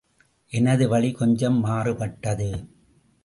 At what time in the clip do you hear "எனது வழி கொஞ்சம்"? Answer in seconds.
0.51-1.59